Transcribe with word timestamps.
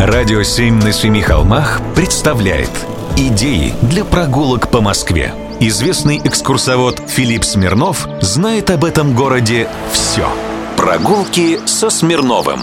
Радио 0.00 0.42
«Семь 0.42 0.82
на 0.82 0.92
семи 0.92 1.20
холмах» 1.20 1.82
представляет 1.94 2.70
Идеи 3.18 3.74
для 3.82 4.02
прогулок 4.02 4.70
по 4.70 4.80
Москве. 4.80 5.34
Известный 5.60 6.16
экскурсовод 6.24 7.02
Филипп 7.06 7.44
Смирнов 7.44 8.08
знает 8.22 8.70
об 8.70 8.86
этом 8.86 9.14
городе 9.14 9.68
все. 9.92 10.26
Прогулки 10.78 11.58
со 11.66 11.90
Смирновым. 11.90 12.60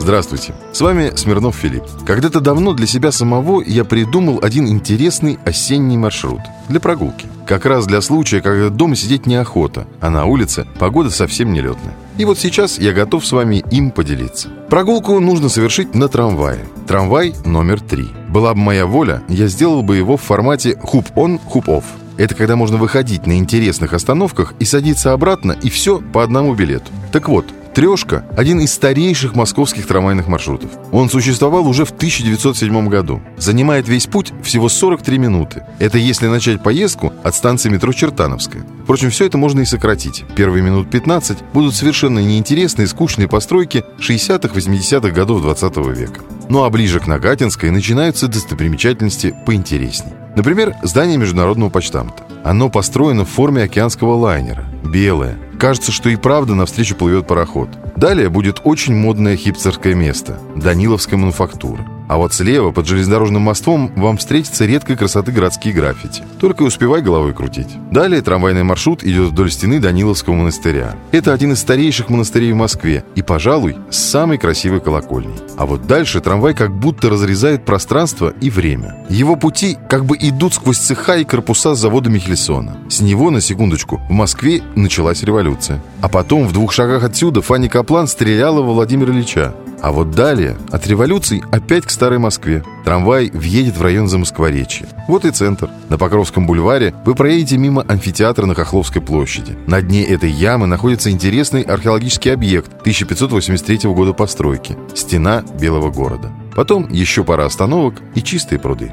Здравствуйте, 0.00 0.54
с 0.72 0.80
вами 0.80 1.12
Смирнов 1.14 1.54
Филипп. 1.54 1.84
Когда-то 2.06 2.40
давно 2.40 2.72
для 2.72 2.86
себя 2.86 3.12
самого 3.12 3.60
я 3.60 3.84
придумал 3.84 4.40
один 4.42 4.66
интересный 4.66 5.38
осенний 5.44 5.98
маршрут 5.98 6.40
для 6.70 6.80
прогулки. 6.80 7.26
Как 7.52 7.66
раз 7.66 7.84
для 7.84 8.00
случая, 8.00 8.40
когда 8.40 8.70
дома 8.70 8.96
сидеть 8.96 9.26
неохота, 9.26 9.86
а 10.00 10.08
на 10.08 10.24
улице 10.24 10.66
погода 10.78 11.10
совсем 11.10 11.52
нелетная. 11.52 11.94
И 12.16 12.24
вот 12.24 12.38
сейчас 12.38 12.78
я 12.78 12.94
готов 12.94 13.26
с 13.26 13.32
вами 13.32 13.62
им 13.70 13.90
поделиться. 13.90 14.48
Прогулку 14.70 15.20
нужно 15.20 15.50
совершить 15.50 15.94
на 15.94 16.08
трамвае. 16.08 16.60
Трамвай 16.88 17.34
номер 17.44 17.82
три. 17.82 18.06
Была 18.30 18.54
бы 18.54 18.60
моя 18.60 18.86
воля, 18.86 19.22
я 19.28 19.48
сделал 19.48 19.82
бы 19.82 19.98
его 19.98 20.16
в 20.16 20.22
формате 20.22 20.78
hop-on, 20.82 21.38
hop-off. 21.38 21.84
Это 22.16 22.34
когда 22.34 22.56
можно 22.56 22.78
выходить 22.78 23.26
на 23.26 23.36
интересных 23.36 23.92
остановках 23.92 24.54
и 24.58 24.64
садиться 24.64 25.12
обратно, 25.12 25.52
и 25.52 25.68
все 25.68 26.00
по 26.00 26.22
одному 26.22 26.54
билету. 26.54 26.90
Так 27.12 27.28
вот, 27.28 27.44
Трешка– 27.74 28.26
один 28.36 28.60
из 28.60 28.74
старейших 28.74 29.34
московских 29.34 29.86
трамвайных 29.86 30.28
маршрутов. 30.28 30.70
Он 30.92 31.08
существовал 31.08 31.66
уже 31.66 31.86
в 31.86 31.90
1907 31.90 32.88
году. 32.88 33.22
Занимает 33.38 33.88
весь 33.88 34.06
путь 34.06 34.32
всего 34.42 34.68
43 34.68 35.16
минуты. 35.16 35.64
Это 35.78 35.96
если 35.96 36.26
начать 36.26 36.62
поездку 36.62 37.14
от 37.24 37.34
станции 37.34 37.70
метро 37.70 37.94
Чертановская. 37.94 38.66
Впрочем, 38.82 39.08
все 39.08 39.24
это 39.24 39.38
можно 39.38 39.60
и 39.60 39.64
сократить. 39.64 40.24
Первые 40.36 40.62
минут 40.62 40.90
15 40.90 41.38
будут 41.54 41.74
совершенно 41.74 42.18
неинтересные, 42.18 42.86
скучные 42.86 43.26
постройки 43.26 43.84
60-х, 43.98 44.54
80-х 44.54 45.10
годов 45.10 45.40
20 45.40 45.76
века. 45.96 46.20
Ну 46.50 46.64
а 46.64 46.70
ближе 46.70 47.00
к 47.00 47.06
Нагатинской 47.06 47.70
начинаются 47.70 48.28
достопримечательности 48.28 49.34
поинтересней. 49.46 50.12
Например, 50.36 50.74
здание 50.82 51.16
Международного 51.16 51.70
почтамта. 51.70 52.24
Оно 52.44 52.68
построено 52.70 53.24
в 53.24 53.28
форме 53.30 53.62
океанского 53.62 54.14
лайнера. 54.14 54.64
Белое. 54.84 55.38
Кажется, 55.58 55.92
что 55.92 56.08
и 56.08 56.16
правда 56.16 56.54
навстречу 56.54 56.96
плывет 56.96 57.26
пароход. 57.26 57.68
Далее 57.96 58.28
будет 58.28 58.60
очень 58.64 58.96
модное 58.96 59.36
хипстерское 59.36 59.94
место– 59.94 60.38
Даниловская 60.56 61.18
мануфактура. 61.18 61.86
А 62.08 62.16
вот 62.16 62.34
слева, 62.34 62.72
под 62.72 62.86
железнодорожным 62.86 63.42
мостом, 63.42 63.92
вам 63.96 64.16
встретятся 64.16 64.66
редкой 64.66 64.96
красоты 64.96 65.32
городские 65.32 65.74
граффити. 65.74 66.22
Только 66.40 66.62
успевай 66.62 67.02
головой 67.02 67.32
крутить. 67.32 67.68
Далее 67.90 68.22
трамвайный 68.22 68.62
маршрут 68.62 69.02
идет 69.04 69.30
вдоль 69.30 69.50
стены 69.50 69.80
Даниловского 69.80 70.34
монастыря. 70.34 70.94
Это 71.10 71.32
один 71.32 71.52
из 71.52 71.60
старейших 71.60 72.10
монастырей 72.10 72.52
в 72.52 72.56
Москве 72.56 73.04
и, 73.14 73.22
пожалуй, 73.22 73.76
самый 73.90 74.38
красивой 74.38 74.80
колокольней. 74.80 75.34
А 75.56 75.66
вот 75.66 75.86
дальше 75.86 76.20
трамвай 76.20 76.54
как 76.54 76.74
будто 76.74 77.08
разрезает 77.08 77.64
пространство 77.64 78.32
и 78.40 78.50
время. 78.50 78.96
Его 79.08 79.36
пути 79.36 79.78
как 79.88 80.04
бы 80.04 80.16
идут 80.18 80.54
сквозь 80.54 80.78
цеха 80.78 81.16
и 81.16 81.24
корпуса 81.24 81.74
завода 81.74 82.10
Михельсона. 82.10 82.76
С 82.88 83.00
него, 83.00 83.30
на 83.30 83.40
секундочку, 83.40 84.00
в 84.08 84.12
Москве 84.12 84.62
началась 84.74 85.22
революция. 85.22 85.82
А 86.00 86.08
потом, 86.08 86.46
в 86.46 86.52
двух 86.52 86.72
шагах 86.72 87.04
отсюда, 87.04 87.42
Фанни 87.42 87.68
Каплан 87.68 88.06
стреляла 88.06 88.62
во 88.62 88.72
Владимира 88.72 89.12
Ильича. 89.12 89.54
А 89.82 89.90
вот 89.90 90.12
далее, 90.12 90.56
от 90.70 90.86
революции 90.86 91.42
опять 91.50 91.84
к 91.84 91.90
Старой 91.90 92.20
Москве. 92.20 92.62
Трамвай 92.84 93.30
въедет 93.30 93.76
в 93.76 93.82
район 93.82 94.06
Замоскворечья. 94.06 94.86
Вот 95.08 95.24
и 95.24 95.32
центр. 95.32 95.68
На 95.88 95.98
Покровском 95.98 96.46
бульваре 96.46 96.94
вы 97.04 97.16
проедете 97.16 97.58
мимо 97.58 97.84
амфитеатра 97.88 98.46
на 98.46 98.54
Хохловской 98.54 99.02
площади. 99.02 99.58
На 99.66 99.82
дне 99.82 100.04
этой 100.04 100.30
ямы 100.30 100.68
находится 100.68 101.10
интересный 101.10 101.62
археологический 101.62 102.32
объект 102.32 102.72
1583 102.82 103.90
года 103.90 104.12
постройки– 104.12 104.76
стена 104.94 105.42
Белого 105.60 105.90
города. 105.90 106.30
Потом 106.54 106.88
еще 106.88 107.24
пара 107.24 107.44
остановок 107.44 107.94
и 108.14 108.22
чистые 108.22 108.60
пруды. 108.60 108.92